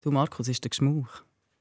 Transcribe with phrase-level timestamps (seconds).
[0.00, 1.08] Du, Markus, ist der Geschmauch?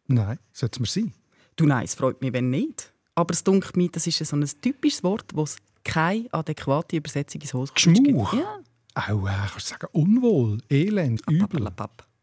[0.07, 1.13] Nein, sollte es mir sein.
[1.55, 2.93] Du, nein, es freut mich, wenn nicht.
[3.15, 7.41] Aber es dunkelt mir, das ist so ein typisches Wort, wo es keine adäquate Übersetzung
[7.41, 8.31] ins Hochdeutsch Geschmauch?
[8.31, 8.43] gibt.
[8.43, 8.59] Ja.
[8.93, 11.67] Auch, äh, kannst du sagen, unwohl, elend, übel.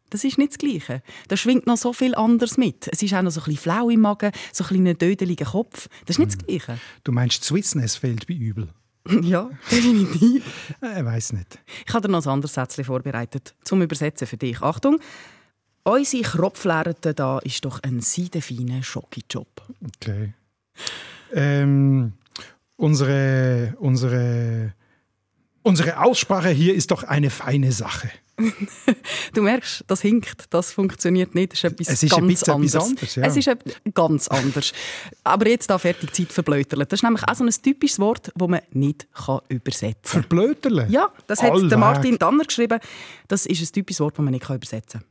[0.09, 1.01] Das ist nicht das Gleiche.
[1.27, 2.87] Da schwingt noch so viel anderes mit.
[2.91, 5.89] Es ist auch noch so ein bisschen flau im Magen, so ein bisschen dödeliger Kopf.
[6.05, 6.79] Das ist nicht das Gleiche.
[7.03, 8.69] Du meinst, Swissness fehlt bei übel?
[9.21, 10.45] ja, definitiv.
[10.81, 11.59] Äh, Ich weiß nicht.
[11.85, 14.61] Ich habe dir noch ein anderes Sätzchen vorbereitet zum Übersetzen für dich.
[14.61, 14.99] Achtung!
[15.87, 19.61] Unsere Kropflärte da ist doch ein seidenfeiner Schokijob.
[19.97, 20.33] Okay.
[21.31, 22.13] Ähm,
[22.75, 24.73] unsere, unsere,
[25.61, 28.09] unsere Aussprache hier ist doch eine feine Sache.
[29.33, 31.51] Du merkst, das hinkt, das funktioniert nicht.
[31.51, 32.73] Das ist etwas Es ist ganz ein bisschen anderes.
[32.73, 33.23] etwas anderes, ja.
[33.25, 34.73] Es ist etwas ganz anders.
[35.23, 36.87] Aber jetzt da fertig Zeit verblöterlen.
[36.89, 40.21] Das ist nämlich auch so ein typisches Wort, das man nicht kann übersetzen kann.
[40.23, 40.87] Verblöterle?
[40.89, 41.77] Ja, das hat Allweg.
[41.77, 42.79] Martin Danner geschrieben.
[43.27, 45.09] Das ist ein typisches Wort, das man nicht kann übersetzen kann.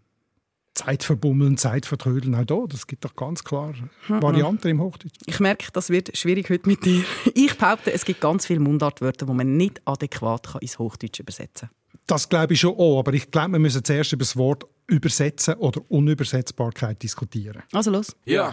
[0.75, 2.65] Zeit verbummeln, Zeit vertrödeln, auch da.
[2.69, 3.75] Das gibt doch ganz klar
[4.09, 5.15] Varianten im Hochdeutsch.
[5.27, 7.05] Ich merke, das wird schwierig heute mit dir.
[7.35, 11.69] Ich behaupte, es gibt ganz viele Mundartwörter, die man nicht adäquat kann ins Hochdeutsch übersetzen
[11.69, 12.01] kann.
[12.07, 15.55] Das glaube ich schon auch, aber ich glaube, wir müssen zuerst über das Wort Übersetzen
[15.55, 17.63] oder Unübersetzbarkeit diskutieren.
[17.73, 18.15] Also los.
[18.27, 18.53] Ja.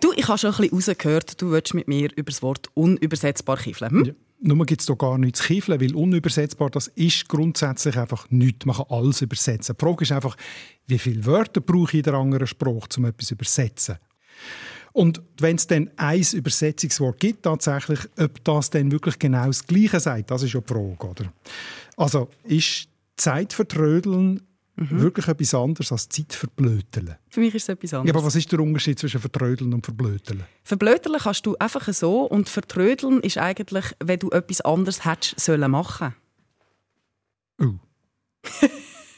[0.00, 3.56] Du, ich habe schon ein bisschen rausgehört, du willst mit mir über das Wort unübersetzbar
[3.56, 3.90] kiffeln.
[3.90, 4.04] Hm?
[4.04, 4.12] Ja.
[4.40, 8.66] Nur gibt es da gar nichts zu kiefeln, weil unübersetzbar, das ist grundsätzlich einfach nichts.
[8.66, 9.74] Man kann alles übersetzen.
[9.78, 10.36] Die Frage ist einfach,
[10.86, 13.96] wie viele Wörter brauche ich in der anderen Sprache, um etwas zu übersetzen?
[14.92, 20.00] Und wenn es dann ein Übersetzungswort gibt, tatsächlich, ob das dann wirklich genau das Gleiche
[20.00, 21.32] sagt, das ist ja die Frage, oder?
[21.96, 23.52] Also, ist Zeit
[24.78, 27.16] vertrödeln wirklich etwas anderes als Zeit verblöteln?
[27.30, 28.16] Für mich ist es etwas Ja, anderes.
[28.16, 30.44] aber was ist der Unterschied zwischen vertrödeln und verblöteln?
[30.64, 35.70] Verblödeln kannst du einfach so und vertrödeln ist eigentlich, wenn du etwas anderes hättest sollen
[35.70, 36.14] machen.
[37.60, 37.74] Oh.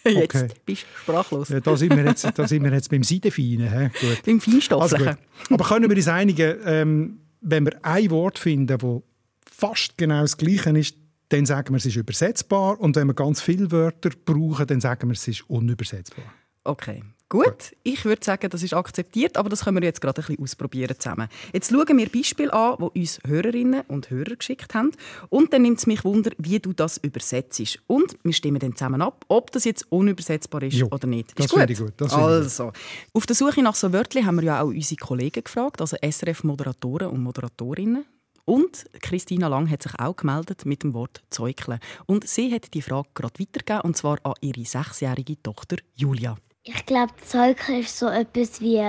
[0.05, 0.49] Jetzt Okay.
[0.65, 1.49] bist du sprachlos.
[1.51, 3.03] Ja, da, sind wir jetzt, da sind wir jetzt beim?
[3.03, 4.23] Gut.
[4.25, 5.07] Beim Also Feinstofflichen.
[5.49, 5.61] gut.
[5.61, 9.03] Aber können wir uns einigen, ähm, wenn wir ein Wort finden, das
[9.45, 10.97] fast genau das Gleiche ist,
[11.31, 12.79] dann sagen wir, es ist übersetzbar.
[12.81, 16.25] Und wenn wir ganz viele Wörter brauchen, dann sagen wir, es ist unübersetzbar.
[16.65, 17.75] Okay, gut.
[17.85, 20.95] Ich würde sagen, das ist akzeptiert, aber das können wir jetzt gerade ein bisschen ausprobieren
[20.99, 21.29] zusammen.
[21.55, 24.91] Jetzt schauen wir Beispiele an, die uns Hörerinnen und Hörer geschickt haben.
[25.31, 27.79] Und dann nimmt es mich Wunder, wie du das übersetzt.
[27.87, 31.39] Und wir stimmen dann zusammen ab, ob das jetzt unübersetzbar ist Jo, oder nicht.
[31.39, 31.61] das ist gut?
[31.61, 32.73] finde ich gut, das also,
[33.15, 37.09] auf der Suche nach so Wörtchen haben wir ja auch unsere Kollegen gefragt, also SRF-Moderatoren
[37.09, 38.05] und Moderatorinnen.
[38.45, 41.79] Und Christina Lang hat sich auch gemeldet mit dem Wort Zeugle.
[42.07, 46.37] Und sie hat die Frage gerade weitergegeben, und zwar an ihre sechsjährige Tochter Julia.
[46.63, 48.83] Ich glaube, Zeugen ist so etwas wie,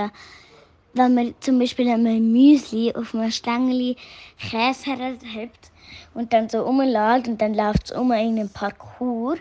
[0.94, 3.96] wenn man zum Beispiel ein Müsli auf einem Stängel
[4.38, 5.70] Käse herhebt
[6.14, 9.38] und dann so rumläuft und dann läuft es um in einem Parcours.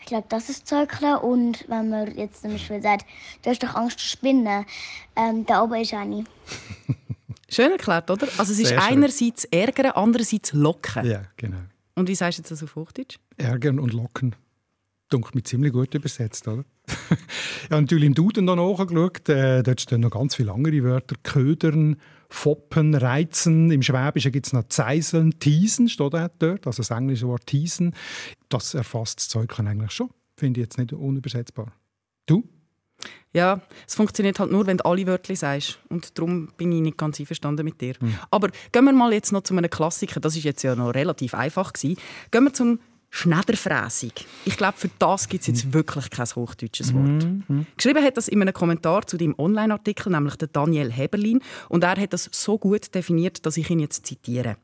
[0.00, 1.16] Ich glaube, das ist Zeugen.
[1.16, 3.04] Und wenn man jetzt zum Beispiel sagt,
[3.42, 4.64] du hast doch Angst zu spinnen,
[5.16, 6.24] ähm, da oben ist eine.
[7.50, 8.28] Schön erklärt, oder?
[8.36, 8.92] Also es ist Sehr schön.
[8.92, 11.06] einerseits ärgern, andererseits locken.
[11.06, 11.58] Ja, genau.
[11.94, 13.18] Und wie sagst du das auf Hochdeutsch?
[13.36, 14.36] Ärgern und locken.
[15.08, 16.64] Dunkel mir ziemlich gut übersetzt, oder?
[17.70, 19.28] ja, natürlich im Duden noch nachgeschaut.
[19.30, 21.16] Äh, dort stehen noch ganz viele andere Wörter.
[21.22, 21.96] Ködern,
[22.28, 23.70] foppen, reizen.
[23.70, 26.66] Im Schwäbischen gibt es noch zeiseln, teasen, steht auch dort.
[26.66, 27.94] Also das englische Wort teasen.
[28.50, 30.10] Das erfasst das Zeug eigentlich schon.
[30.36, 31.72] Finde ich jetzt nicht unübersetzbar.
[32.26, 32.44] Du?
[33.32, 35.78] Ja, es funktioniert halt nur, wenn du alle Wörter sagst.
[35.88, 37.94] Und darum bin ich nicht ganz einverstanden mit dir.
[38.30, 40.18] Aber gehen wir mal jetzt noch zu einem Klassiker.
[40.18, 41.72] Das ist jetzt ja noch relativ einfach.
[41.72, 41.98] Gewesen.
[42.30, 44.26] Gehen wir zum Schneiderfräsig.
[44.44, 47.26] Ich glaube, für das gibt es jetzt wirklich kein hochdeutsches Wort.
[47.76, 51.40] Geschrieben hat das in einem Kommentar zu dem Online-Artikel, nämlich der Daniel Heberlin.
[51.68, 54.56] Und er hat das so gut definiert, dass ich ihn jetzt zitiere.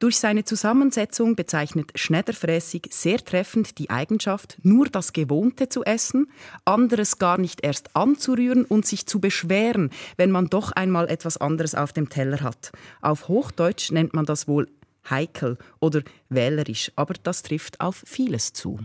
[0.00, 6.30] Durch seine Zusammensetzung bezeichnet Schneiderfräsig sehr treffend die Eigenschaft, nur das Gewohnte zu essen,
[6.64, 11.74] anderes gar nicht erst anzurühren und sich zu beschweren, wenn man doch einmal etwas anderes
[11.74, 12.70] auf dem Teller hat.
[13.00, 14.68] Auf Hochdeutsch nennt man das wohl
[15.10, 18.78] heikel oder wählerisch, aber das trifft auf vieles zu.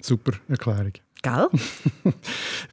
[0.00, 0.92] Super Erklärung.
[1.22, 1.48] Gell?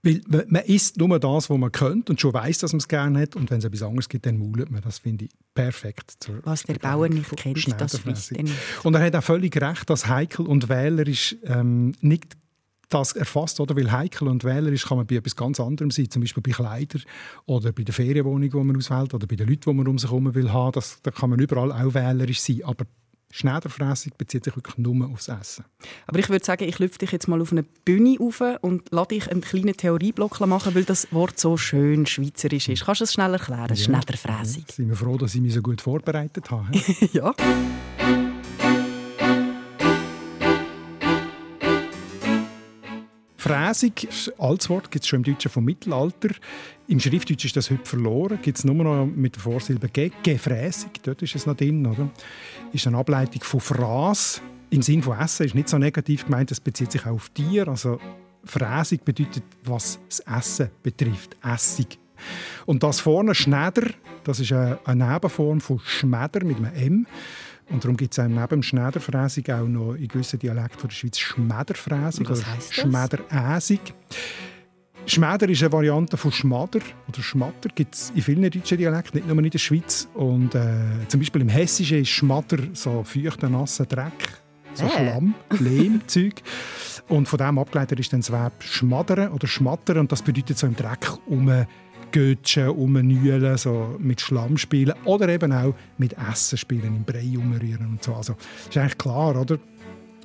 [0.03, 3.21] Weil man- isst nur das, was man könnte und schon weiß, dass man es gerne
[3.21, 3.35] hat.
[3.35, 4.81] Und wenn es etwas anderes gibt, dann maulet man.
[4.81, 6.15] Das finde ich perfekt.
[6.19, 8.53] zur Was der Bauer nicht kennt, das er nicht.
[8.83, 12.37] Und er hat auch völlig recht, dass heikel und wählerisch ähm, nicht
[12.89, 13.75] das erfasst, oder?
[13.75, 17.01] Weil heikel und wählerisch kann man bei etwas ganz anderem sein, zum Beispiel bei Kleidern
[17.45, 20.09] oder bei der Ferienwohnung, die man auswählt oder bei den Leuten, die man um sich
[20.09, 20.71] herum will haben.
[20.71, 22.85] Das, da kann man überall auch wählerisch sein, aber
[23.31, 25.65] Schneiderfräsung bezieht sich wirklich nur aufs Essen.
[26.07, 29.09] Aber ich würde sagen, ich lüpfe dich jetzt mal auf eine Bühne auf und lasse
[29.09, 32.85] dich einen kleinen Theorieblock machen, weil das Wort so schön schweizerisch ist.
[32.85, 33.67] Kannst du es schnell erklären?
[33.69, 34.63] Ja, Schneiderfräsung.
[34.67, 36.71] Ja, sind wir froh, dass ich mich so gut vorbereitet habe.
[37.13, 37.33] ja.
[43.37, 46.29] Fräsig, als Wort gibt es schon im Deutschen vom Mittelalter.
[46.87, 48.39] Im Schriftdeutsch ist das heute verloren.
[48.41, 51.85] Gibt es nur noch mit der Vorsilbe «ge», «gefräsig», dort ist es noch drin.
[51.85, 52.09] Oder?
[52.73, 54.41] Ist eine Ableitung von «Fras».
[54.69, 57.67] Im Sinn von Essen ist nicht so negativ gemeint, es bezieht sich auch auf Tier.
[57.67, 57.99] Also
[58.43, 61.99] Fräsig bedeutet, was das Essen betrifft, Essig.
[62.65, 63.83] Und das vorne Schneider,
[64.23, 67.07] das ist eine Nebenform von Schmeder mit einem M.
[67.69, 72.29] Und darum gibt es neben dem Schneiderfräsig auch noch in gewissen Dialekten der Schweiz Schmederfräsig
[72.29, 73.93] oder Schmederäsig.
[75.05, 77.69] Schmeder ist eine Variante von Schmader oder Schmatter.
[77.73, 80.07] Gibt es in vielen deutschen Dialekten, nicht nur in der Schweiz.
[80.13, 84.41] Und äh, zum Beispiel im Hessischen ist Schmatter so feuchter, nasser Dreck,
[84.73, 84.89] so äh.
[84.89, 86.43] Schlamm, Lehm, Zeug.
[87.07, 89.99] Und von dem abgeleitet ist dann das Verb schmadern oder schmattern.
[89.99, 91.47] Und das bedeutet so im Dreck um
[92.17, 97.85] Götschen, rumnühlen, so mit Schlamm spielen oder eben auch mit Essen spielen, im Brei umrühren
[97.85, 98.15] und so.
[98.15, 98.35] Also
[98.67, 99.59] ist eigentlich klar, oder?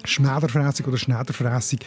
[0.02, 1.80] Schneiderfräsig oder Schneiderfräsig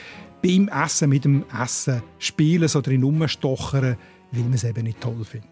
[0.43, 3.97] beim Essen mit dem Essen spielen, so drin rumstochern,
[4.31, 5.49] weil man es eben nicht toll findet.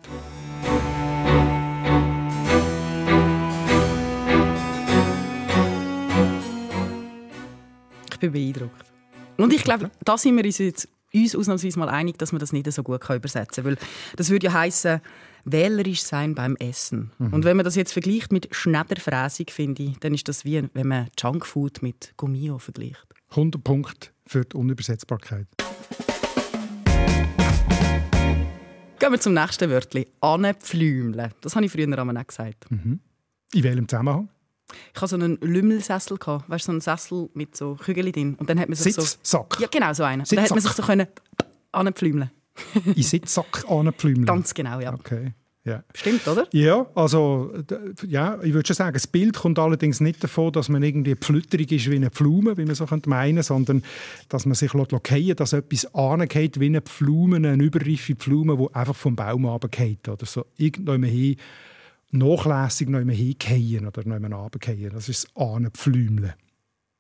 [8.12, 8.86] Ich bin beeindruckt.
[9.38, 12.54] Und ich glaube, da sind wir uns jetzt uns ausnahmsweise mal einig, dass man das
[12.54, 13.72] nicht so gut übersetzen kann.
[13.72, 13.78] Weil
[14.16, 15.02] das würde ja heißen
[15.46, 17.12] wählerisch sein beim Essen.
[17.20, 17.34] Mhm.
[17.34, 20.88] Und wenn man das jetzt vergleicht mit Schneiderfräsig, finde ich, dann ist das wie wenn
[20.88, 23.06] man Junkfood mit Gummio vergleicht.
[23.32, 25.48] 100 Punkte für die Unübersetzbarkeit.
[29.00, 30.06] Gehen wir zum nächsten Wörtchen.
[30.22, 31.32] Anpflümle.
[31.42, 32.72] Das habe ich früher auch gesagt.
[32.72, 33.02] Mhm.
[33.54, 34.30] In welchem Zusammenhang?
[34.94, 38.36] Ich hatte so einen Lümmelsessel, weißt du, so einen Sessel mit so Kügeln drin.
[38.36, 39.56] Und dann hat man sich Sitzsack?
[39.56, 40.24] So, ja, genau so einen.
[40.30, 41.08] Dann hat man sich so können
[41.72, 42.32] anpflümeln.
[42.96, 44.26] In Sitzsack anpflümeln?
[44.26, 44.94] Ganz genau, ja.
[44.94, 45.34] Okay.
[45.66, 45.82] Ja.
[45.94, 46.46] Stimmt, oder?
[46.52, 47.54] Ja, also
[48.06, 51.72] ja, ich würde schon sagen, das Bild kommt allerdings nicht davon, dass man irgendwie pflütterig
[51.72, 53.84] ist wie eine Pflume, wie man so meinen könnte, sondern
[54.28, 58.96] dass man sich fallen dass etwas angeht wie eine Pflume, eine überreife Pflume, die einfach
[58.96, 61.38] vom Baum runtergeht oder so irgendwann hin
[62.14, 64.92] nachlässig noch immer hingehen oder noch immer runtergehen.
[64.94, 66.36] Das ist das Ahnenpflümle.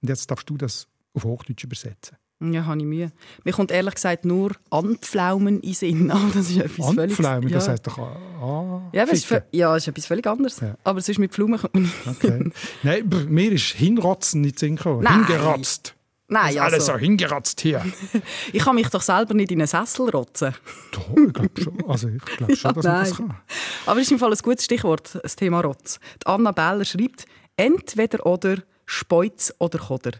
[0.01, 2.17] Und jetzt darfst du das auf Hochdeutsch übersetzen.
[2.51, 3.11] Ja, habe ich Mühe.
[3.45, 6.11] Mir kommt ehrlich gesagt nur Anpflaumen in Sinn.
[6.11, 7.17] Aber das ist etwas völlig...
[7.17, 7.55] Anpflaumen, ja.
[7.55, 10.59] das heißt doch ah, ja, das ist, ja, ist etwas völlig anderes.
[10.59, 10.75] Ja.
[10.83, 12.51] Aber sonst mit Pflaumen kommt man nicht okay.
[12.83, 15.07] Nein, mir ist Hinrotzen nicht Sinn gekommen.
[15.07, 15.95] Hingeratzt.
[16.33, 17.85] Nein, also, alles so hingeratzt hier.
[18.53, 20.55] ich kann mich doch selber nicht in einen Sessel rotzen.
[20.91, 21.89] Doch, ich glaube schon.
[21.89, 23.37] Also ich glaube schon, ja, dass man das kann.
[23.85, 25.99] Aber es ist im Fall ein gutes Stichwort, das Thema Rotz.
[26.21, 27.25] Die Anna Beller schreibt,
[27.55, 28.57] entweder oder,
[28.87, 30.13] Speuz oder Koder.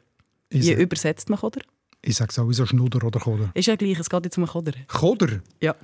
[0.51, 1.61] Wie ich übersetzt man Koder?
[2.03, 3.49] Ich sage sowieso Schnuder oder Koder.
[3.55, 4.73] Ist ja gleich, es geht jetzt um Koder.
[4.87, 5.41] Koder?
[5.61, 5.75] Ja.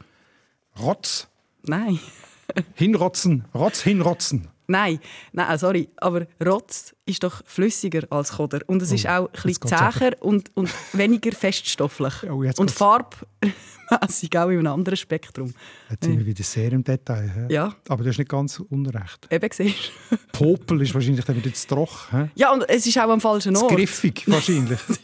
[0.80, 1.28] Rotz?
[1.64, 2.00] Nein.
[2.76, 4.48] hinrotzen, Rotz hinrotzen.
[4.70, 5.00] Nein,
[5.32, 9.42] nein, sorry, aber Rotz ist doch flüssiger als Koder und es oh, ist auch ein
[9.44, 12.14] bisschen zäher und, und weniger feststofflich.
[12.30, 15.56] Oh, und farbmässig auch in einem anderen Spektrum.
[15.90, 17.48] Jetzt sind wir wieder sehr im Detail.
[17.48, 17.54] He?
[17.54, 17.74] Ja.
[17.88, 19.28] Aber das ist nicht ganz unrecht.
[19.32, 19.92] Eben, siehst
[20.34, 22.32] Popel ist wahrscheinlich dann wieder zu trocken.
[22.36, 23.72] Ja, und es ist auch am falschen Ort.
[23.72, 24.80] Griffig wahrscheinlich.
[24.88, 25.00] das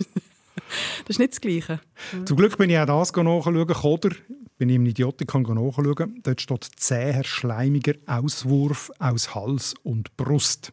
[1.08, 1.80] ist nicht das Gleiche.
[2.24, 4.12] Zum Glück bin ich auch das nachschauen, Koder
[4.58, 10.72] wenn ich im Idiotikon nachschaue, dort steht zäher, schleimiger Auswurf aus Hals und Brust.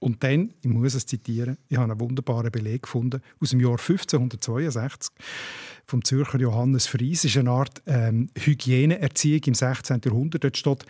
[0.00, 3.78] Und dann, ich muss es zitieren, ich habe einen wunderbaren Beleg gefunden aus dem Jahr
[3.78, 5.12] 1562
[5.84, 7.24] vom Zürcher Johannes Fries.
[7.24, 10.00] ist eine Art ähm, Hygieneerziehung im 16.
[10.04, 10.44] Jahrhundert.
[10.44, 10.86] Dort steht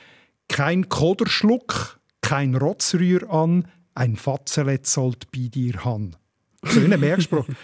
[0.49, 6.15] «Kein Koderschluck, kein Rotzrühr an, ein Fatzelet sollt bei dir han».
[6.63, 7.47] Ein Merkspruch.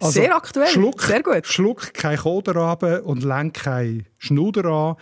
[0.00, 0.68] Also, Sehr aktuell.
[0.68, 1.46] Schluck, Sehr gut.
[1.46, 4.96] Schluck kein Koder runter und lenk kein Schnuder an.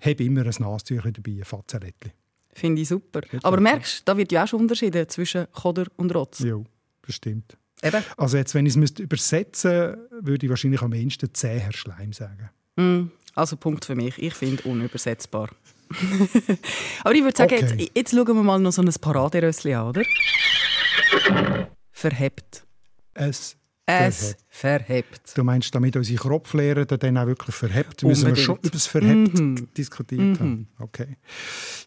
[0.00, 2.12] Hab immer ein Nasentücher dabei, ein Fazzerettchen.
[2.52, 3.22] Finde ich super.
[3.42, 6.40] Aber merkst du, da wird ja auch schon unterschieden zwischen Koder und Rotz.
[6.40, 6.56] Ja,
[7.02, 7.56] das stimmt.
[7.82, 8.04] Eben.
[8.16, 12.50] Also jetzt, wenn ich es übersetzen müsste, würde ich wahrscheinlich am ehesten zäher Schleim sagen.
[12.76, 14.18] Mm, also Punkt für mich.
[14.18, 15.48] Ich finde unübersetzbar.
[17.02, 17.74] Aber ich würde sagen, okay.
[17.76, 20.02] jetzt, jetzt schauen wir mal noch so ein Paraderössli an, oder?
[21.98, 22.64] Verhebt.
[23.14, 24.46] Es es verhebt.
[25.36, 29.38] Du meinst, damit unsere Kropflehrer dann auch wirklich verhebt, müssen wir schon über das Verhebt
[29.38, 29.68] mhm.
[29.76, 30.38] diskutiert mhm.
[30.38, 30.68] haben.
[30.78, 31.16] Okay.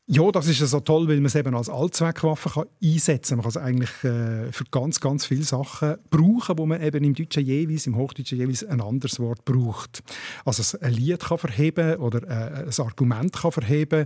[0.07, 3.37] Ja, das ist ja so toll, weil man es eben als Allzweckwaffe kann einsetzen kann.
[3.37, 7.13] Man kann es eigentlich äh, für ganz, ganz viele Sachen brauchen, wo man eben im
[7.13, 10.03] Deutschen jeweils, im Hochdeutschen jeweils ein anderes Wort braucht.
[10.45, 14.05] Also ein Lied kann verheben oder äh, ein Argument kann verheben,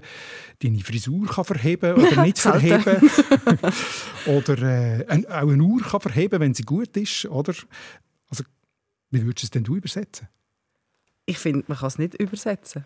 [0.62, 3.10] deine Frisur kann verheben oder nicht verheben.
[4.26, 7.26] oder äh, ein, auch eine Uhr kann verheben, wenn sie gut ist.
[7.26, 7.54] Oder?
[9.16, 10.28] Wie würdest du es denn du übersetzen?
[11.26, 12.86] Ich finde, man kann es nicht übersetzen.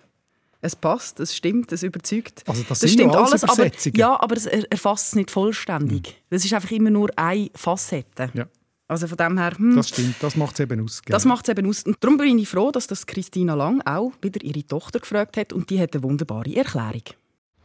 [0.62, 2.44] Es passt, es stimmt, es überzeugt.
[2.46, 6.08] Also das, das stimmt alles, aber, ja, aber es erfasst es nicht vollständig.
[6.08, 6.24] Mhm.
[6.30, 8.30] Das ist einfach immer nur eine Facette.
[8.34, 8.46] Ja.
[8.88, 11.02] Also von dem her, hm, das stimmt, das macht es eben aus.
[11.02, 11.16] Genau.
[11.16, 11.84] Das macht es eben aus.
[11.84, 15.54] Und darum bin ich froh, dass das Christina Lang auch wieder ihre Tochter gefragt hat
[15.54, 17.04] und die hat eine wunderbare Erklärung.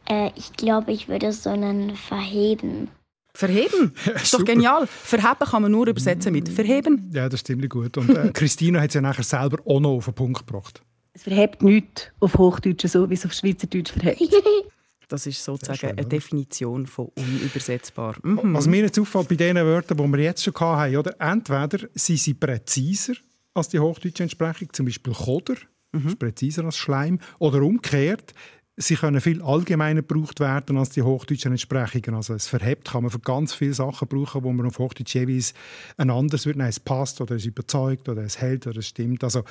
[0.07, 2.89] Äh, ich glaube, ich würde so einen verheben.
[3.35, 3.93] Verheben?
[4.05, 4.87] Ja, ist doch genial.
[4.87, 7.11] Verheben kann man nur übersetzen mit verheben.
[7.13, 7.97] Ja, das stimmt gut.
[7.97, 10.81] Und äh, Christina hat es ja nachher selber auch noch auf den Punkt gebracht.
[11.13, 14.33] Es verhebt nichts auf Hochdeutsch so, wie es auf Schweizerdeutsch verhebt.
[15.07, 18.15] Das ist sozusagen schön, eine Definition von unübersetzbar.
[18.23, 18.55] Mhm.
[18.55, 21.15] Was mir jetzt auffällt bei den Wörtern, die wir jetzt schon hatten, oder?
[21.19, 23.13] entweder sind sie präziser
[23.53, 25.57] als die hochdeutsche Entsprechung, zum Beispiel Koder,
[25.91, 26.07] mhm.
[26.07, 28.33] ist präziser als Schleim, oder umgekehrt,
[28.77, 32.15] sie können viel allgemeiner gebraucht werden als die hochdeutschen Entsprechungen.
[32.15, 35.53] Also es verhebt kann man für ganz viele Sachen brauchen, wo man auf Hochdeutsch jeweils
[35.97, 36.57] ein anderes wird.
[36.57, 39.23] Nein, es passt oder es überzeugt oder es hält oder es stimmt.
[39.23, 39.43] Also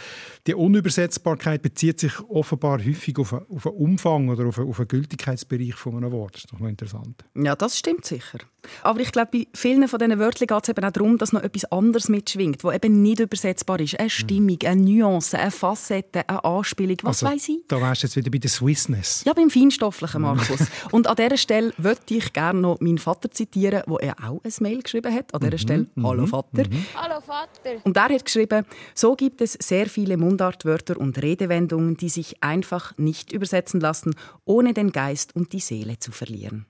[0.46, 4.88] die Unübersetzbarkeit bezieht sich offenbar häufig auf, auf einen Umfang oder auf einen, auf einen
[4.88, 6.34] Gültigkeitsbereich von einem Wort.
[6.34, 7.24] Das ist doch noch interessant.
[7.34, 8.38] Ja, das stimmt sicher.
[8.82, 11.42] Aber ich glaube, bei vielen von diesen Wörtern geht es eben auch darum, dass noch
[11.42, 13.98] etwas anderes mitschwingt, was eben nicht übersetzbar ist.
[13.98, 17.58] Eine Stimmung, eine Nuance, eine Facette, eine Anspielung, was also, weiß ich.
[17.68, 19.13] Da wärst du jetzt wieder bei der Swissness.
[19.24, 20.66] Ja, beim Feinstofflichen, Markus.
[20.90, 24.52] und an dieser Stelle möchte ich gerne noch meinen Vater zitieren, wo er auch ein
[24.60, 25.32] Mail geschrieben hat.
[25.34, 25.58] An dieser mhm.
[25.58, 26.06] Stelle, mhm.
[26.06, 26.68] hallo Vater.
[26.68, 26.86] Mhm.
[26.94, 27.80] Hallo Vater.
[27.84, 32.96] Und er hat geschrieben, so gibt es sehr viele Mundartwörter und Redewendungen, die sich einfach
[32.98, 36.66] nicht übersetzen lassen, ohne den Geist und die Seele zu verlieren.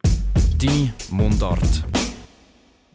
[0.56, 1.84] Die Mundart.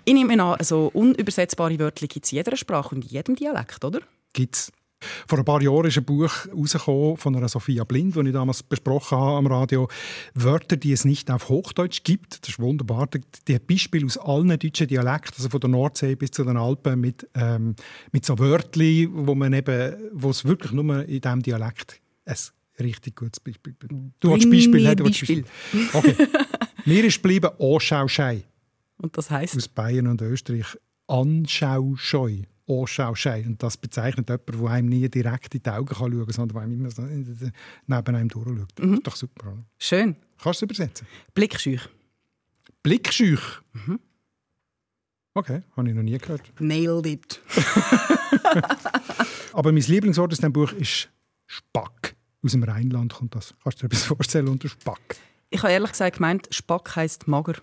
[0.05, 3.83] Ich nehme an, so unübersetzbare Wörter gibt es in jeder Sprache und in jedem Dialekt,
[3.85, 3.99] oder?
[4.33, 4.71] Gibt's.
[5.27, 8.63] Vor ein paar Jahren ist ein Buch herausgekommen von einer Sophia Blind, das ich damals
[8.63, 9.87] besprochen habe am Radio.
[10.33, 12.41] Wörter, die es nicht auf Hochdeutsch gibt.
[12.41, 13.07] Das ist wunderbar.
[13.47, 16.99] Die hat Beispiele aus allen deutschen Dialekten, also von der Nordsee bis zu den Alpen,
[16.99, 17.75] mit, ähm,
[18.11, 22.35] mit so Wörtern, wo man eben, wo es wirklich nur in diesem Dialekt ein
[22.79, 23.93] richtig gutes Beispiel gibt.
[24.19, 25.43] Du hast Beispiel, hey, du Beispiel.
[25.43, 25.89] Beispiel.
[25.93, 26.15] Okay.
[26.85, 28.43] Mir ist geblieben Anschauschei.
[28.97, 29.55] Und das heißt?
[29.55, 30.77] Aus Bayern und Österreich.
[31.07, 32.43] Anschauscheu.
[32.69, 33.45] Anschauschein.
[33.47, 36.61] Und das bezeichnet jemanden, der einem nie direkt in die Augen schauen kann, sondern der
[36.61, 38.79] einem immer so neben einem durchschaut.
[38.79, 38.89] Mhm.
[38.89, 39.47] Das ist doch super.
[39.51, 39.63] Oder?
[39.77, 40.15] Schön.
[40.41, 41.07] Kannst du es übersetzen?
[41.33, 41.89] Blickschüch.
[42.83, 43.61] Blickschüch?
[43.73, 43.99] Mhm.
[45.33, 46.41] Okay, habe ich noch nie gehört.
[46.59, 47.41] Nailed it.
[49.53, 51.09] Aber mein Lieblingswort aus diesem Buch ist
[51.45, 52.15] Spack.
[52.43, 53.53] Aus dem Rheinland kommt das.
[53.63, 55.17] Kannst du dir etwas vorstellen unter Spack?
[55.49, 57.55] Ich habe ehrlich gesagt gemeint, Spack heisst mager.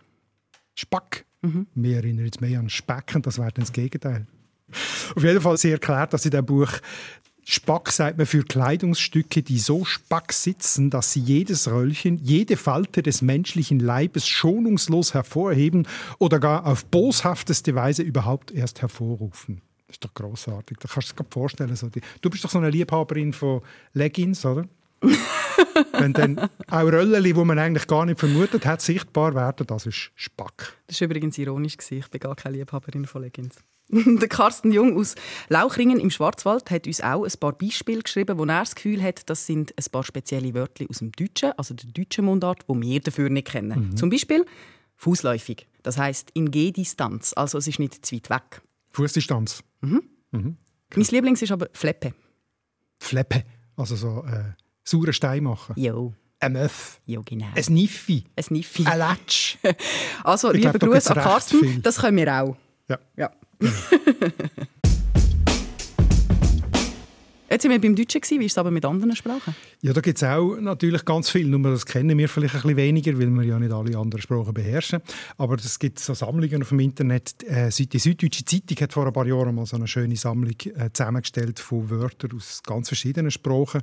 [0.75, 1.25] Spack?
[1.43, 1.67] Mhm.
[1.75, 4.27] Mir erinnert jetzt mehr an Speck und das wäre dann das Gegenteil.
[5.15, 6.71] Auf jeden Fall, sie erklärt das in dem Buch.
[7.49, 13.03] Spack sagt man für Kleidungsstücke, die so spack sitzen, dass sie jedes Röllchen, jede Falte
[13.03, 15.87] des menschlichen Leibes schonungslos hervorheben
[16.19, 19.63] oder gar auf boshafteste Weise überhaupt erst hervorrufen.
[19.87, 20.79] Das ist doch großartig.
[20.81, 21.77] Da kannst du dir vorstellen.
[21.77, 24.67] So die, du bist doch so eine Liebhaberin von Leggings, oder?
[25.93, 30.11] Wenn dann auch Röllchen, die man eigentlich gar nicht vermutet hat, sichtbar werden, das ist
[30.17, 30.77] Spack.
[30.89, 31.77] Das war übrigens ironisch.
[31.91, 33.55] Ich bin gar keine Liebhaberin von Leggings.
[34.21, 35.15] Der Carsten Jung aus
[35.49, 39.29] Lauchringen im Schwarzwald hat uns auch ein paar Beispiele geschrieben, wo er das Gefühl hat,
[39.31, 43.01] das sind ein paar spezielle Wörter aus dem Deutschen, also der deutschen Mundart, wo wir
[43.01, 43.91] dafür nicht kennen.
[43.91, 43.97] Mhm.
[43.97, 44.45] Zum Beispiel
[44.97, 45.69] fußläufig.
[45.83, 48.63] Das heißt in Gehdistanz, also es ist nicht zu weit weg.
[48.91, 49.63] Fußdistanz.
[49.83, 50.03] Mhm.
[50.33, 50.57] Mhm.
[50.95, 52.15] Mein Lieblings ist aber Fleppe.
[52.99, 53.45] Fleppe,
[53.77, 54.53] also so äh,
[54.83, 55.75] sauren Stein machen.
[55.77, 56.13] Jo.
[56.39, 57.01] Ein Möff.
[57.07, 57.47] Ja, genau.
[57.55, 58.25] Ein Niffi.
[58.37, 58.85] Ein Niffi.
[58.85, 59.57] Ein Latsch.
[60.25, 62.57] also, ich lieber Gruß an Carsten, das können wir auch.
[62.89, 62.99] Ja.
[63.17, 63.31] ja.
[67.49, 69.55] Jetzt sind wir beim Deutschen, wie ist es aber mit anderen Sprachen?
[69.81, 72.77] Ja, da gibt es auch natürlich ganz viel, nur das kennen wir vielleicht ein bisschen
[72.77, 75.01] weniger, weil wir ja nicht alle anderen Sprachen beherrschen.
[75.39, 77.45] Aber es gibt so Sammlungen auf dem Internet.
[77.45, 80.91] Äh, die Süddeutsche Zeitung hat vor ein paar Jahren mal so eine schöne Sammlung äh,
[80.93, 83.83] zusammengestellt von Wörtern aus ganz verschiedenen Sprachen.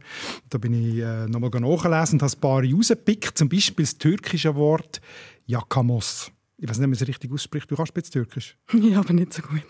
[0.50, 4.56] Da bin ich äh, nochmal nachgelesen und habe ein paar rausgepickt, zum Beispiel das türkische
[4.56, 5.00] Wort
[5.48, 7.70] Yakamos ich weiß nicht, wie man es richtig ausspricht.
[7.70, 8.58] Du kannst bisschen Türkisch.
[8.74, 9.62] Ja, aber nicht so gut.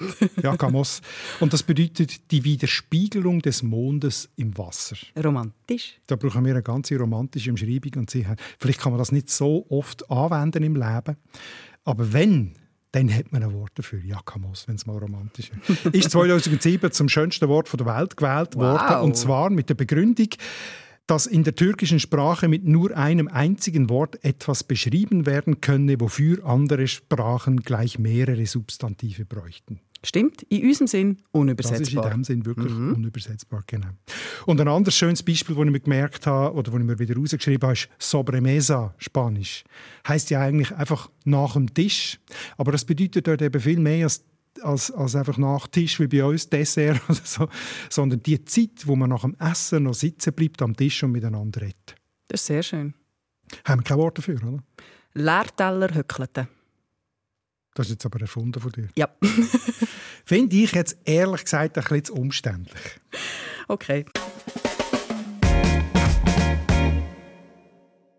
[0.41, 1.01] ja, Kamos.
[1.39, 4.97] Und das bedeutet die Widerspiegelung des Mondes im Wasser.
[5.21, 5.99] Romantisch.
[6.07, 7.93] Da brauchen wir eine ganze romantische Umschreibung.
[7.95, 8.25] Und sie
[8.59, 11.15] vielleicht kann man das nicht so oft anwenden im Leben.
[11.85, 12.53] Aber wenn
[12.91, 13.99] dann hat man ein Wort dafür.
[14.05, 15.95] Jakamos, wenn es mal romantisch ist.
[15.95, 18.61] ist 2007 zum schönsten Wort der Welt gewählt Wow.
[18.61, 19.01] worden.
[19.01, 20.27] Und zwar mit der Begründung,
[21.07, 26.45] dass in der türkischen Sprache mit nur einem einzigen Wort etwas beschrieben werden könne, wofür
[26.45, 29.79] andere Sprachen gleich mehrere Substantive bräuchten.
[30.05, 32.09] Stimmt, in unserem Sinn Das ist in unübersetzbar.
[32.09, 32.93] dem Sinn wirklich Mhm.
[32.95, 33.87] unübersetzbar, genau.
[34.45, 37.15] Und ein anderes schönes Beispiel, das ich mir gemerkt habe oder das ich mir wieder
[37.15, 39.63] rausgeschrieben habe, ist Sobremesa, Spanisch.
[40.05, 42.19] Heißt ja eigentlich einfach nach dem Tisch,
[42.57, 44.25] aber das bedeutet dort eben viel mehr als
[44.61, 47.47] als, als einfach nach Tisch wie bei uns Dessert oder so,
[47.89, 51.61] sondern die Zeit, wo man nach dem Essen noch sitzen bleibt am Tisch und miteinander
[51.61, 51.95] redet.
[52.27, 52.93] Das ist sehr schön.
[53.65, 54.63] Haben wir kein Wort dafür, oder?
[55.13, 56.47] Leerteller höckelten.
[57.75, 58.89] Das ist jetzt aber erfunden von dir.
[58.95, 59.09] Ja,
[60.25, 62.81] Finde ich jetzt ehrlich gesagt ein bisschen zu umständlich.
[63.67, 64.05] okay.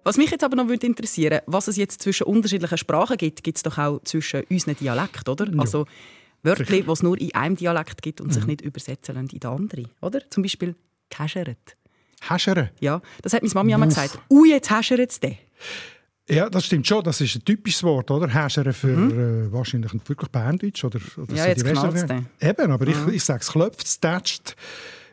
[0.03, 3.57] Was mich jetzt aber noch würde interessieren, was es jetzt zwischen unterschiedlichen Sprachen gibt, gibt
[3.57, 5.49] es doch auch zwischen unseren Dialekten, oder?
[5.59, 5.87] Also
[6.45, 9.51] Wörter, die es nur in einem Dialekt gibt und sich nicht übersetzen lassen in den
[9.51, 10.21] anderen, oder?
[10.31, 10.75] Zum Beispiel
[11.11, 11.77] «käscheret».
[12.29, 12.71] Häschere.
[12.81, 14.19] Ja, das hat meine Mami einmal gesagt.
[14.31, 15.37] «Ui, jetzt häscheret es den».
[16.29, 17.05] Ja, das stimmt schon.
[17.05, 18.29] Das ist ein typisches Wort, oder?
[18.33, 18.89] Häschere für
[19.49, 21.37] äh, wahrscheinlich wirklich Berndeutsch oder, oder Mhm.
[21.37, 24.57] Ja, jetzt knallt's Western- Eben, aber ich, ich sage es klopft, es tätscht.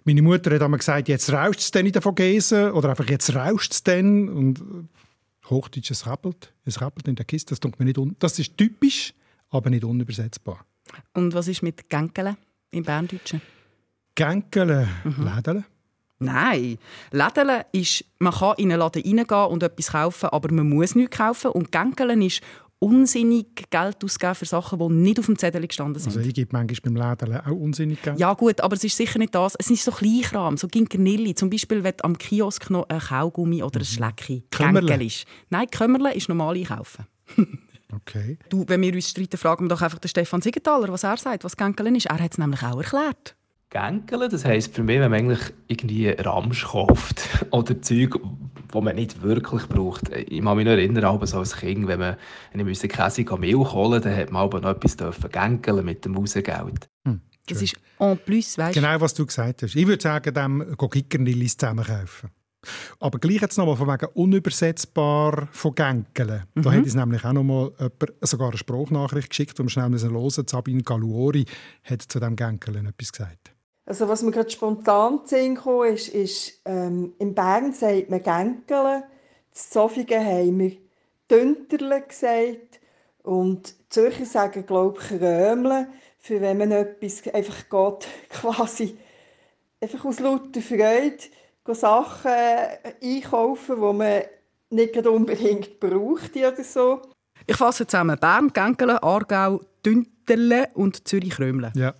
[0.05, 3.35] Meine Mutter hat einmal gesagt, jetzt rauscht es denn in der Vogesen oder einfach jetzt
[3.35, 4.63] rauscht es denn und äh,
[5.49, 7.49] Hochdeutsch, es rappelt, es rappelt in der Kiste.
[7.49, 9.13] Das, tut mir nicht un das ist typisch,
[9.49, 10.65] aber nicht unübersetzbar.
[11.13, 12.37] Und was ist mit «gänkele»
[12.71, 13.41] im Berndeutschen?
[14.15, 15.23] Gänkele, Mhm.
[15.35, 15.63] Lädele.
[16.19, 16.77] Nein,
[17.11, 21.17] Lädeln ist, man kann in einen Laden reingehen und etwas kaufen, aber man muss nichts
[21.17, 21.49] kaufen.
[21.51, 22.41] Und Gänkeln ist
[22.77, 26.15] unsinnig Geld ausgeben für Sachen, die nicht auf dem Zettel gestanden sind.
[26.15, 28.19] Also ich gebe manchmal beim Lädele auch unsinnig Geld.
[28.19, 29.55] ja gut, aber es ist sicher nicht das.
[29.57, 31.33] Es ist so Kleinkram, so Ginkernilli.
[31.33, 34.85] Zum Beispiel, wenn am Kiosk noch ein Kaugummi oder ein Schlecki Kömmerle.
[34.87, 35.25] Gänkel ist.
[35.49, 37.05] Nein, Kömmerle ist normal einkaufen.
[37.93, 38.37] Okay.
[38.49, 41.43] Du, wenn wir uns streiten, fragen wir doch einfach den Stefan Siegenthaler, was er sagt,
[41.43, 42.07] was Gänkeln ist.
[42.07, 43.35] Er hat es nämlich auch erklärt.
[43.69, 47.21] Gänkeln, das heisst für mich, wenn man eigentlich irgendwie Ramsch kauft
[47.51, 48.19] oder Zeug,
[48.69, 50.09] wo man nicht wirklich braucht.
[50.09, 52.17] Ich kann mich noch erinnern, aber so als Kind, wenn man
[52.53, 56.03] wenn ich Käse und Milch holen dann hat man aber noch etwas dürfen gänkeln mit
[56.03, 56.89] dem Rausgeld.
[57.47, 58.81] Das ist en plus, weißt du?
[58.81, 59.75] Genau, was du gesagt hast.
[59.75, 62.29] Ich würde sagen, dem Gikernillis zusammen kaufen.
[62.99, 66.43] Aber gleich jetzt nochmal von wegen unübersetzbar von Gänkelen.
[66.53, 66.61] Mhm.
[66.61, 70.47] Da hat uns nämlich auch nochmal jemand sogar eine Sprachnachricht geschickt, um schnell zu hören.
[70.47, 71.45] Sabine Galuori
[71.83, 73.51] hat zu dem Gänkelen etwas gesagt.
[73.85, 79.03] Also was mir gerade spontan zu ist, ist ähm, in Bern sagt man Gänkele,
[79.49, 80.77] in Zofingen haben wir
[81.29, 82.79] Dünterle gesagt
[83.23, 85.87] und die Zürcher sagen, glaube ich, Krömle,
[86.19, 88.97] für wenn man etwas einfach geht, quasi
[89.81, 91.17] einfach aus lauter Freude
[91.69, 94.21] Sachen äh, einkaufen, die man
[94.71, 97.01] nicht unbedingt braucht oder so.
[97.45, 98.17] Ich fasse zusammen.
[98.19, 101.71] Bern, Gänkelen, Aargau, Dünterle und Zürich, Krömle.
[101.75, 101.93] Ja.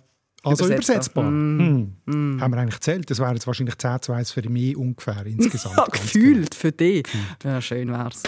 [0.44, 0.94] Also Übersetzbar.
[0.96, 1.24] übersetzbar.
[1.30, 1.96] Mm.
[2.06, 2.40] Hm.
[2.40, 3.08] Haben wir eigentlich gezählt?
[3.08, 5.76] Das wäre jetzt wahrscheinlich 10 zu 1 für mich ungefähr insgesamt.
[5.78, 7.06] Ja, gefühlt für dich.
[7.44, 8.24] Ja, schön wär's.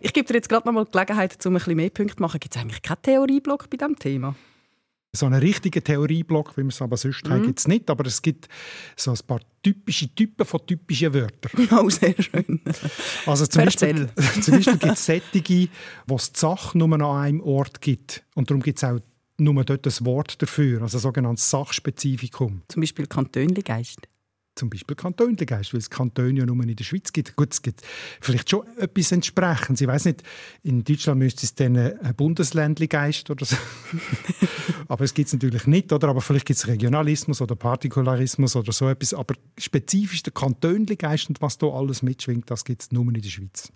[0.00, 2.22] Ich gebe dir jetzt gerade noch mal die Gelegenheit, um ein bisschen mehr Punkte zu
[2.22, 2.40] machen.
[2.40, 4.34] Gibt es eigentlich keinen Theorieblock bei diesem Thema?
[5.16, 7.30] So einen richtigen Theorieblock, wie wir es aber sonst Mhm.
[7.30, 7.88] haben, gibt es nicht.
[7.88, 8.48] Aber es gibt
[8.96, 11.68] so ein paar typische Typen von typischen Wörtern.
[11.70, 12.60] Oh, sehr schön.
[13.26, 14.08] Also zum Erzähl.
[14.08, 15.68] Beispiel, zum Beispiel gibt es solche,
[16.06, 18.24] wo es die Sache nur an einem Ort gibt.
[18.34, 18.98] Und darum gibt es auch
[19.38, 22.62] nur dort ein Wort dafür, also ein sogenanntes Sachspezifikum.
[22.68, 24.08] Zum Beispiel Kantönligeist.
[24.54, 27.34] Zum Beispiel Kantönligeist, weil es Kantone ja nur in der Schweiz gibt.
[27.34, 27.82] Gut, es gibt
[28.20, 29.80] vielleicht schon etwas entsprechendes.
[29.80, 30.22] Ich weiß nicht,
[30.62, 33.56] in Deutschland müsste es dann ein Bundesländligeist oder so.
[34.88, 36.08] aber es gibt es natürlich nicht, oder?
[36.08, 39.12] Aber vielleicht gibt es Regionalismus oder Partikularismus oder so etwas.
[39.12, 43.28] Aber spezifisch der Kantönligeist und was da alles mitschwingt, das gibt es nur in der
[43.28, 43.72] Schweiz.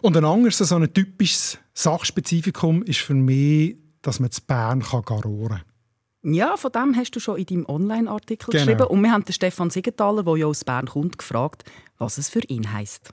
[0.00, 5.02] Und ein anderes, so ein typisches Sachspezifikum ist für mich, dass man zu Bern kann
[5.02, 5.62] garoren kann.
[6.22, 8.64] Ja, von dem hast du schon in deinem Online-Artikel Genau.
[8.64, 8.86] geschrieben.
[8.88, 11.64] Und wir haben den Stefan Siegenthaler, der ja aus Bern kommt, gefragt,
[11.98, 13.10] was es für ihn heisst.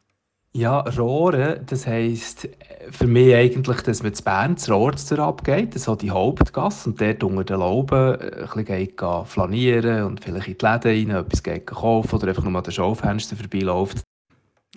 [0.53, 2.49] Ja, Rohren, das heisst äh,
[2.89, 7.23] für mich eigentlich, dass man zu Bern zur Ortstür abgeht, so die Hauptgasse, und dort
[7.25, 11.67] unter den Lauben äh, ein bisschen flanieren und vielleicht in die Läden rein, etwas geht
[11.67, 14.01] kaufen oder einfach nur an den Schaufenstern vorbeiläuft.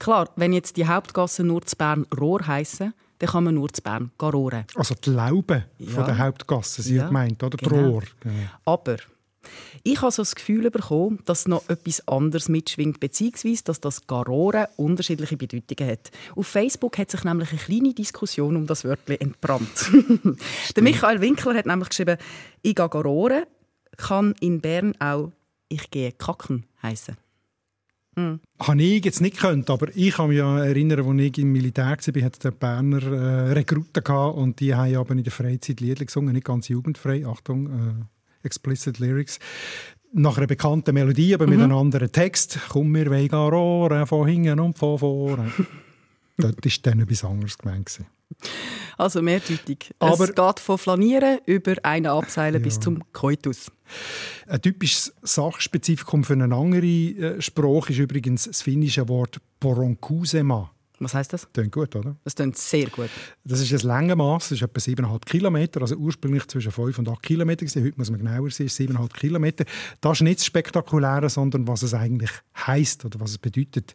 [0.00, 3.82] Klar, wenn jetzt die Hauptgassen nur zu Bern Rohr heissen, dann kann man nur zu
[3.82, 4.64] Bern garoren.
[4.74, 5.90] Also die Lauben Ja.
[5.90, 7.56] von der Hauptgasse sind Ja, gemeint, oder?
[7.56, 7.88] Genau.
[7.90, 8.02] Rohr.
[8.20, 8.34] Genau.
[8.64, 8.96] Aber
[9.82, 14.66] ich habe so das Gefühl bekommen, dass noch etwas anderes mitschwingt, beziehungsweise dass das Garoren
[14.76, 16.10] unterschiedliche Bedeutungen hat.
[16.36, 19.90] Auf Facebook hat sich nämlich eine kleine Diskussion um das Wörtchen entbrannt.
[20.76, 22.18] Der Michael Winkler hat nämlich geschrieben,
[22.62, 23.44] «Ich gehe garoren»
[23.96, 25.32] kann in Bern auch
[25.68, 27.16] «Ich gehe kacken» heißen.
[28.18, 28.40] Hm.
[28.58, 31.86] Habe ich jetzt nicht gekannt, aber ich kann mich ja erinnern, als ich im Militär
[31.86, 34.02] war, hatte der Berner äh, Rekruten
[34.34, 38.98] und die haben aber in der Freizeit Lieder gesungen, nicht ganz jugendfrei, Achtung, äh, explicit
[38.98, 39.38] Lyrics
[40.12, 41.52] nach einer bekannten Melodie, aber mhm.
[41.52, 42.58] mit einem anderen Text.
[42.68, 45.52] Komm, wir wollen rohren, von hinten und von vorne.
[46.38, 48.00] Dort war dann etwas anderes gemeint.
[48.98, 49.94] Also mehrdeutig.
[50.00, 52.64] Aber es geht von Flanieren über einen Abseilen ja.
[52.64, 53.70] bis zum Koitus.
[54.48, 60.72] Ein typisches Sachspezifikum für einen anderen äh, Spruch ist übrigens das finnische Wort Poronkusema.
[61.00, 61.52] Was heißt das?
[61.52, 62.16] Klingt gut, oder?
[62.24, 63.08] Das klingt sehr gut.
[63.44, 67.22] Das ist ein Längenmaß, das ist etwa 7,5 Kilometer, also ursprünglich zwischen 5 und 8
[67.22, 67.66] Kilometer.
[67.66, 69.64] Heute muss man genauer sein, 7,5 Kilometer.
[70.00, 72.30] Das ist nicht das Spektakuläre, sondern was es eigentlich
[72.66, 73.94] heißt oder was es bedeutet.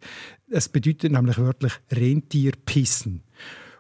[0.50, 3.24] Es bedeutet nämlich wörtlich Rentierpissen.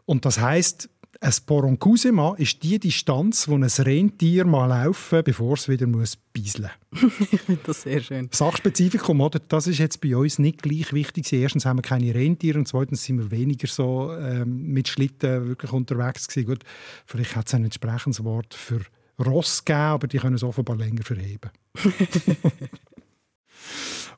[0.05, 0.89] Und das heißt,
[1.23, 6.17] ein Poronkusema ist die Distanz, wo ein Rentier mal laufen muss, bevor es wieder muss
[6.17, 7.13] beiseln muss.
[7.31, 8.27] ich finde das sehr schön.
[8.31, 9.39] Sachspezifikum, oder?
[9.39, 11.31] das ist jetzt bei uns nicht gleich wichtig.
[11.31, 15.71] Erstens haben wir keine Rentiere und zweitens sind wir weniger so ähm, mit Schlitten wirklich
[15.71, 16.47] unterwegs gewesen.
[16.47, 16.63] Gut,
[17.05, 18.81] vielleicht hat es ein entsprechendes Wort für
[19.17, 21.51] Ross gegeben, aber die können es offenbar länger verheben.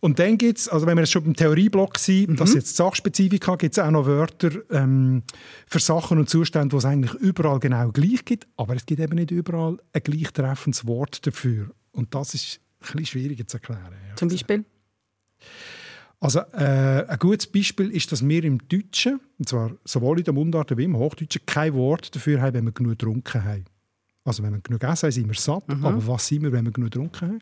[0.06, 2.36] Und dann gibt es, also wenn wir jetzt schon beim Theorieblock sind, mhm.
[2.36, 5.24] das jetzt Sachspezifika, gibt es auch noch Wörter ähm,
[5.66, 9.16] für Sachen und Zustände, wo es eigentlich überall genau gleich gibt, aber es gibt eben
[9.16, 11.72] nicht überall ein gleich treffendes Wort dafür.
[11.92, 13.96] Und das ist ein bisschen schwieriger zu erklären.
[14.16, 14.64] Zum Beispiel?
[16.20, 20.36] Also äh, ein gutes Beispiel ist, dass wir im Deutschen, und zwar sowohl in der
[20.36, 23.66] Mundart wie im Hochdeutschen, kein Wort dafür haben, wenn wir genug getrunken haben.
[24.24, 25.68] Also wenn wir genug essen haben, sind wir satt.
[25.68, 25.84] Mhm.
[25.84, 27.40] Aber was sind wir, wenn wir genug getrunken haben?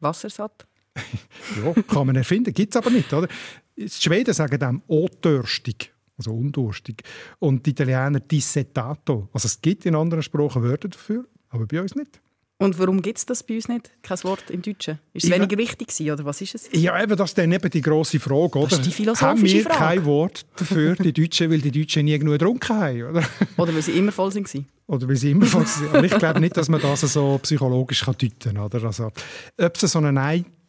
[0.00, 0.66] Wassersatt.
[1.64, 3.12] ja, kann man erfinden, gibt es aber nicht.
[3.12, 3.28] Oder?
[3.76, 7.02] Die Schweden sagen dem «otörstig», also undurstig.
[7.40, 9.28] Und die Italiener «dissetato».
[9.32, 12.20] Also es gibt in anderen Sprachen Wörter dafür, aber bei uns nicht.
[12.56, 13.90] Und warum gibt es das bei uns nicht?
[14.02, 15.00] Kein Wort im Deutschen?
[15.12, 15.36] Ist es ja.
[15.36, 16.68] weniger wichtig gewesen, oder was ist es?
[16.72, 18.58] Ja, eben, das ist dann eben die grosse Frage.
[18.58, 18.68] Oder?
[18.68, 22.16] Das ist die philosophische haben wir kein Wort dafür, die Deutschen, weil die Deutschen nie
[22.16, 23.02] genug getrunken haben?
[23.02, 23.24] Oder,
[23.56, 24.66] oder weil sie immer voll waren?
[24.86, 25.88] Oder weil sie immer voll sind.
[25.88, 28.58] Aber ich glaube nicht, dass man das so psychologisch deuten kann.
[28.58, 28.84] Oder?
[28.84, 29.10] Also,
[29.58, 30.12] ob es so eine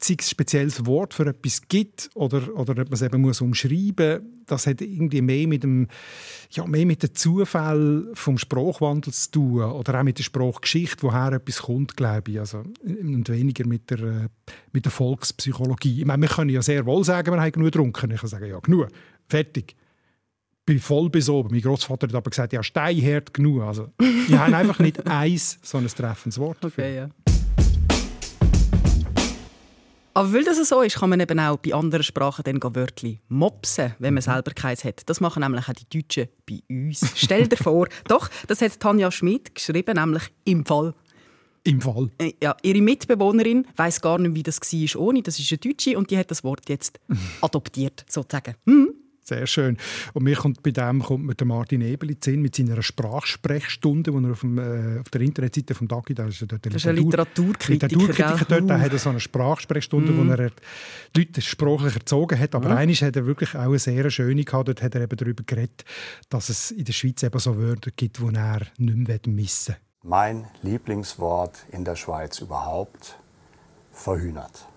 [0.05, 4.31] einziges spezielles Wort für etwas gibt oder, oder ob man es eben muss umschreiben muss,
[4.45, 5.87] das hat irgendwie mehr mit dem
[6.51, 11.63] ja, mehr mit Zufällen vom Sprachwandel zu tun oder auch mit der Sprachgeschichte, woher etwas
[11.63, 12.39] kommt, glaube ich.
[12.39, 14.29] Also, und weniger mit der,
[14.71, 16.01] mit der Volkspsychologie.
[16.01, 18.11] Ich meine, wir können ja sehr wohl sagen, wir haben genug getrunken.
[18.11, 18.87] Ich kann sagen, ja, genug,
[19.27, 19.75] fertig.
[20.65, 21.49] Bin voll besoben.
[21.51, 23.63] Mein Großvater hat aber gesagt, ja, steinhart genug.
[23.63, 26.83] Also, wir haben einfach nicht eins so ein treffendes Wort dafür.
[26.83, 27.34] Okay, ja.
[30.15, 33.95] Aber weil das so ist, kann man eben auch bei anderen Sprachen dann Wörter mopsen,
[33.99, 34.31] wenn man mhm.
[34.31, 35.01] selber keins hat.
[35.09, 37.05] Das machen nämlich auch die Deutschen bei uns.
[37.15, 40.93] Stell dir vor, doch, das hat Tanja Schmidt geschrieben, nämlich im Fall.
[41.65, 42.11] Im Fall?
[42.17, 45.21] Äh, ja, ihre Mitbewohnerin weiß gar nicht, wie das war ohne.
[45.21, 46.97] Das ist eine Deutsche und die hat das Wort jetzt
[47.41, 48.55] adoptiert, sozusagen.
[48.63, 48.94] Mhm.
[49.27, 49.77] Sehr schön.
[50.13, 54.23] Und mir kommt bei dem kommt mir der Martin Ebeli in mit seiner Sprachsprechstunde, die
[54.23, 57.87] er auf, dem, äh, auf der Internetseite vom Dagi, da ist der das Literaturkritiker.
[57.87, 60.17] Literaturkritiker dort, der hat so eine Sprachsprechstunde, mm.
[60.17, 60.51] wo er
[61.15, 62.53] die Leute sprachlich erzogen hat.
[62.53, 62.77] Aber mm.
[62.77, 64.67] eines hat er wirklich auch eine sehr schöne gehabt.
[64.67, 65.85] Dort hat er eben darüber geredet,
[66.29, 69.81] dass es in der Schweiz eben so Wörter gibt, die er nicht mehr missen will.
[70.03, 73.17] Mein Lieblingswort in der Schweiz überhaupt,
[73.91, 74.67] verhühnert.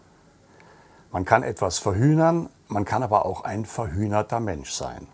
[1.10, 5.06] Man kann etwas verhühnern, man kann aber auch ein verhühnerter Mensch sein.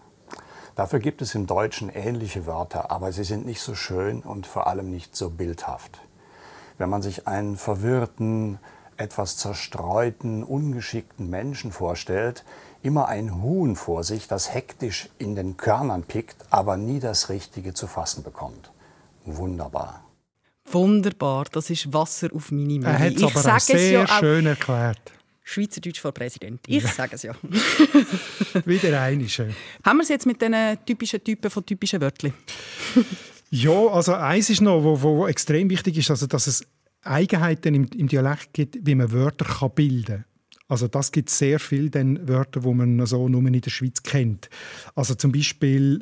[0.75, 4.67] Dafür gibt es im Deutschen ähnliche Wörter, aber sie sind nicht so schön und vor
[4.67, 6.01] allem nicht so bildhaft.
[6.79, 8.59] Wenn man sich einen verwirrten,
[8.97, 12.45] etwas zerstreuten, ungeschickten Menschen vorstellt,
[12.83, 17.73] immer ein Huhn vor sich, das hektisch in den Körnern pickt, aber nie das Richtige
[17.73, 18.73] zu fassen bekommt.
[19.25, 20.05] Wunderbar.
[20.71, 22.89] Wunderbar, das ist Wasser auf meine Mühle.
[22.89, 25.13] Er hat es aber sehr ja schön erklärt.
[25.45, 26.61] Schweizerdeutsch vor Präsident.
[26.67, 27.35] Ich sage es ja.
[28.65, 29.55] Wieder einische.
[29.85, 32.33] Haben wir es jetzt mit diesen typischen Typen von typischen Wörtern?
[33.51, 36.67] ja, also eins ist noch, wo, wo extrem wichtig ist, also dass es
[37.03, 40.25] Eigenheiten im, im Dialekt gibt, wie man Wörter kann bilden kann.
[40.67, 41.93] Also das gibt sehr viele
[42.27, 44.49] Wörter, die man so nur in der Schweiz kennt.
[44.95, 46.01] Also zum Beispiel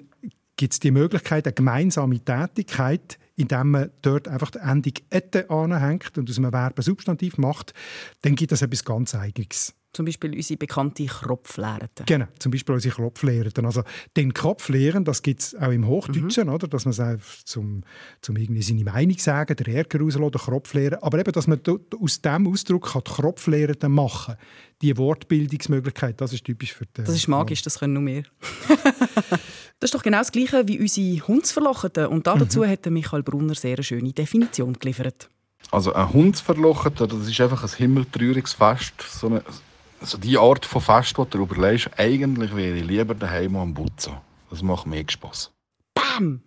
[0.56, 6.18] gibt es die Möglichkeit, eine gemeinsame Tätigkeit indem man dort einfach die Endung «ette» anhängt
[6.18, 7.74] und aus einem Verb ein Substantiv macht,
[8.22, 9.74] dann gibt es etwas ganz Eigenes.
[9.92, 12.04] Zum Beispiel unsere bekannte Kropflehrte.
[12.06, 13.62] Genau, zum Beispiel unsere Kropflehrte.
[13.64, 13.82] Also
[14.16, 16.54] den Kopflehren, das gibt es auch im Hochdeutschen, mhm.
[16.54, 16.66] oder?
[16.66, 17.82] dass man sagt, zum,
[18.22, 21.02] zum irgendwie seine Meinung sagen, der Ärger rauslassen, der Kropflehren.
[21.02, 21.60] Aber eben, dass man
[22.00, 24.36] aus diesem Ausdruck kann die machen
[24.80, 27.04] Die Wortbildungsmöglichkeit, das ist typisch für den...
[27.04, 28.22] Das ist magisch, das können nur wir.
[29.82, 32.06] Das ist doch genau das Gleiche wie unsere Hundsverlocheten.
[32.06, 32.68] Und dazu mhm.
[32.68, 35.28] hat Michael Brunner sehr eine schöne Definition geliefert.
[35.72, 38.94] Also ein Hundsverlocheter, das ist einfach ein himmeltrüriges Fest.
[39.08, 39.42] So eine,
[40.02, 44.14] Also die Art von Fest, die du überlegst, eigentlich wäre ich lieber daheim am Putzen.
[44.50, 45.52] Das macht mehr Spass.
[45.94, 46.42] Bam!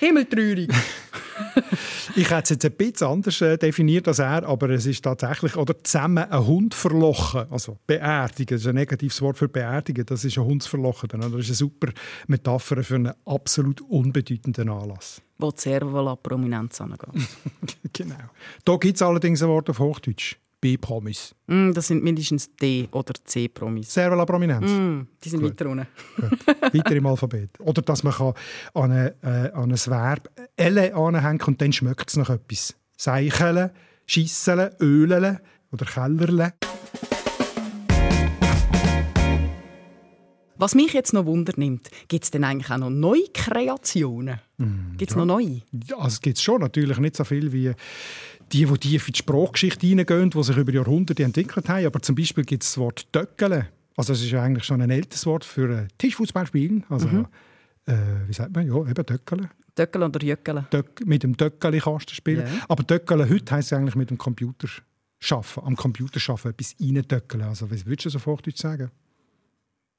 [0.00, 0.68] Himmeltraurig!
[2.16, 5.56] ich hätte es jetzt ein bisschen anders äh, definiert als er, aber es ist tatsächlich,
[5.56, 10.24] oder zusammen einen Hund verlochen, also beerdigen, das ist ein negatives Wort für beerdigen, das
[10.24, 11.10] ist ein Hund verlochen.
[11.10, 11.92] Das ist eine super
[12.26, 15.22] Metapher für einen absolut unbedeutenden Anlass.
[15.38, 17.28] Wo die Servola-Prominenz angeht.
[17.92, 18.16] genau.
[18.64, 20.38] Da gibt es allerdings ein Wort auf Hochdeutsch.
[20.64, 21.34] B-Promis.
[21.46, 23.92] Mm, das sind mindestens D- oder C-Promis.
[23.92, 24.70] Servola Prominenz.
[24.70, 25.50] Mm, die sind Gut.
[25.50, 25.86] weiter unten.
[26.72, 27.50] weiter im Alphabet.
[27.58, 28.32] Oder dass man kann
[28.72, 32.74] an, eine, äh, an ein Verb «elle» anhängen und dann schmeckt es nach etwas.
[32.96, 33.70] Seicheln,
[34.06, 35.38] Schisseln, Ölen
[35.70, 36.54] oder Kellerle.
[40.56, 44.40] Was mich jetzt noch wundernimmt, gibt es denn eigentlich auch noch neue Kreationen?
[44.58, 45.24] Mm, gibt es ja.
[45.24, 45.62] noch neue?
[45.96, 47.72] Also es gibt schon, natürlich nicht so viel wie
[48.52, 51.86] die, die tief in die Sprachgeschichte hineingehen, die sich über Jahrhunderte entwickelt haben.
[51.86, 53.68] Aber zum Beispiel gibt es das Wort «Töckele».
[53.96, 56.84] Also es ist ja eigentlich schon ein älteres Wort für Tischfußballspielen.
[56.88, 57.26] Also, mhm.
[57.86, 57.94] äh,
[58.26, 58.66] wie sagt man?
[58.66, 59.50] Ja, eben «Töckele».
[59.74, 60.66] Töckele oder Jöckele?
[60.70, 61.50] Töck, mit dem du
[62.10, 62.46] spielen.
[62.46, 62.64] Yeah.
[62.68, 64.68] Aber Töckele heute heisst eigentlich mit dem Computer
[65.18, 67.42] schaffen, am Computer schaffen, etwas reintöckeln.
[67.42, 68.90] Also was würdest du so auf sagen?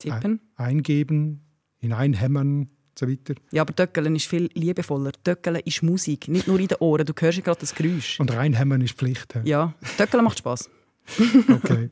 [0.06, 0.40] Tippen?
[0.56, 1.46] eingeben,
[1.78, 3.36] hineinhämmern, so weiter.
[3.52, 5.12] Ja, aber Töckeln ist viel liebevoller.
[5.24, 7.06] Töckeln ist Musik, nicht nur in den Ohren.
[7.06, 8.20] Du hörst ja gerade das Geräusch.
[8.20, 9.38] Und reinhämmern ist Pflicht.
[9.44, 10.70] Ja, Töckeln macht Spass.
[11.50, 11.90] okay.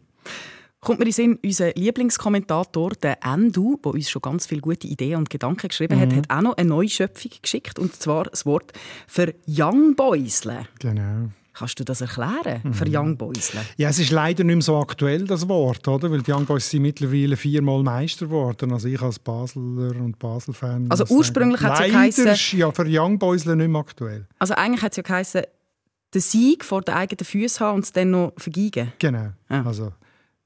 [0.79, 5.17] Kommt mir in Sinn, unser Lieblingskommentator, der Endu, der uns schon ganz viele gute Ideen
[5.17, 6.01] und Gedanken geschrieben mhm.
[6.01, 7.79] hat, hat auch noch eine neue Schöpfung geschickt.
[7.79, 8.73] Und zwar das Wort
[9.07, 10.67] für Young Boysle.
[10.79, 11.29] Genau.
[11.53, 12.73] Kannst du das erklären mhm.
[12.73, 13.53] für Young Boys?
[13.77, 16.09] Ja, es ist leider nicht mehr so aktuell, das Wort, oder?
[16.09, 18.71] Weil die Young Boys sind mittlerweile viermal Meister geworden.
[18.73, 20.87] Also ich als Basler und Basel-Fan.
[20.89, 22.27] Also ursprünglich hat es ja geheißen...
[22.27, 24.27] ist ja für Young Boys nicht mehr aktuell.
[24.39, 25.43] Also eigentlich hat es ja geheißen,
[26.13, 28.91] den Sieg vor den eigenen Füßen haben und es dann noch vergeigen.
[28.97, 29.29] Genau.
[29.49, 29.63] Ja.
[29.63, 29.93] Also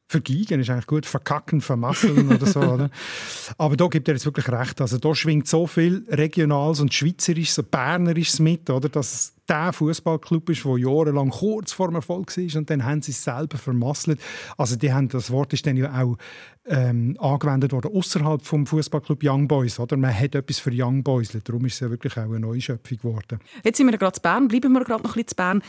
[0.10, 2.62] Vergeigen ist eigentlich gut, verkacken, vermasseln oder so.
[2.62, 2.90] Oder?
[3.58, 4.80] Aber da gibt er jetzt wirklich recht.
[4.80, 8.88] Also da schwingt so viel Regionales und Schweizerisches, Bernerisches mit, oder?
[8.88, 13.02] dass es der Fußballclub ist, der jahrelang kurz vor dem Erfolg war und dann haben
[13.02, 14.20] sie es selber vermasselt.
[14.58, 16.18] Also die haben, das Wort ist dann ja auch
[16.66, 19.80] ähm, angewendet worden außerhalb vom Fußballclub Young Boys.
[19.80, 19.98] Oder?
[19.98, 23.40] Man hat etwas für Young Boys, darum ist es ja wirklich auch eine Neuschöpfung geworden.
[23.64, 25.62] Jetzt sind wir gerade zu Bern, bleiben wir gerade noch ein bisschen zu Bern.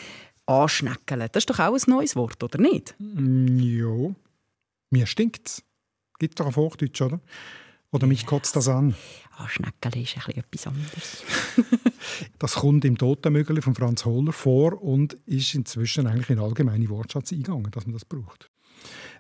[0.47, 2.95] Anschneckeln, das ist doch auch ein neues Wort, oder nicht?
[2.99, 4.15] Mm, ja,
[4.91, 5.63] mir stinkt's.
[6.19, 7.21] Gibt es doch auf Hochdeutsch, oder?
[7.91, 8.95] Oder mich kotzt das an?
[9.37, 11.23] Ah, Schneckeli ist ein etwas anderes.
[12.39, 17.33] das kommt im Totenmögeli von Franz Hohler vor und ist inzwischen eigentlich in allgemeine Wortschatz
[17.33, 18.51] eingegangen, dass man das braucht.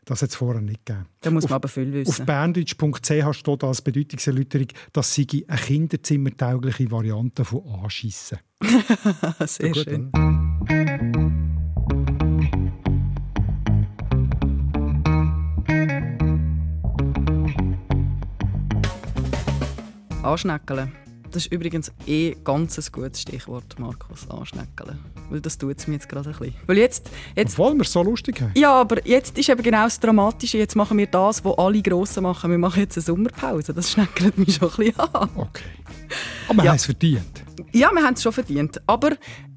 [0.04, 1.06] Das hat es vorher nicht gegeben.
[1.20, 2.10] Da muss man aber viel wissen.
[2.10, 8.38] Auf berndeutsch.ch steht als Bedeutungserläuterung, dass sie eine kinderzimmertaugliche Variante von «Anschiessen».
[9.46, 10.08] Sehr gut, schön.
[10.08, 10.47] Oder?
[20.28, 20.92] Anschneckeln.
[21.30, 24.28] Das ist übrigens eh ganz ein gutes Stichwort, Markus.
[24.30, 24.98] Anschneckeln.
[25.28, 26.54] Weil das tut es mir jetzt gerade ein bisschen.
[26.66, 28.52] Weil jetzt, jetzt, Obwohl wir es so lustig haben.
[28.56, 30.56] Ja, aber jetzt ist eben genau das Dramatische.
[30.56, 32.50] Jetzt machen wir das, was alle Grossen machen.
[32.50, 33.74] Wir machen jetzt eine Sommerpause.
[33.74, 35.28] Das schneckelt mich schon ein bisschen an.
[35.36, 35.64] Okay.
[36.48, 36.70] Aber wir ja.
[36.70, 37.44] haben es verdient.
[37.72, 38.80] Ja, wir haben es schon verdient.
[38.86, 39.10] Aber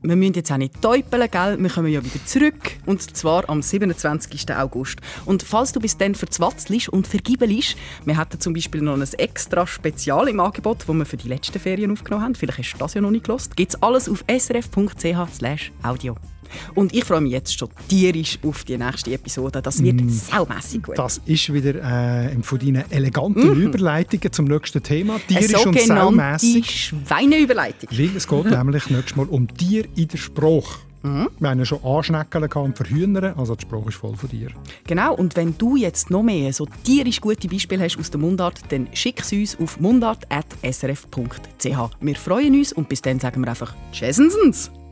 [0.03, 1.57] wir müssen jetzt auch nicht täupeln, gell?
[1.59, 2.71] Wir kommen ja wieder zurück.
[2.85, 4.55] Und zwar am 27.
[4.55, 4.99] August.
[5.25, 9.67] Und falls du bis dann verzwatzelst und vergibelst, wir hatten zum Beispiel noch ein extra
[9.67, 12.35] Spezial im Angebot, das wir für die letzten Ferien aufgenommen haben.
[12.35, 13.55] Vielleicht hast du das ja noch nicht gelost.
[13.55, 16.15] Gibt es alles auf srf.ch/audio.
[16.75, 19.61] Und ich freue mich jetzt schon tierisch auf die nächste Episode.
[19.61, 20.97] Das wird mm, saumässig gut.
[20.97, 23.61] Das ist wieder äh, von deinen eleganten mm.
[23.61, 25.19] Überleitungen zum nächsten Thema.
[25.27, 26.93] Tierisch und saumässig.
[27.05, 27.89] Schweineüberleitung.
[27.91, 30.79] Weil es geht nämlich nächstes Mal um Tier in der Sprache.
[31.03, 31.29] Mhm.
[31.39, 34.49] Wir haben ja schon Anschnecken und Verhühnern, also die Sprache ist voll von dir.
[34.85, 38.61] Genau, und wenn du jetzt noch mehr so tierisch gute Beispiele hast aus der Mundart,
[38.69, 41.65] dann schick es uns auf mundart.srf.ch.
[42.01, 44.71] Wir freuen uns und bis dann sagen wir einfach Tschüssensens!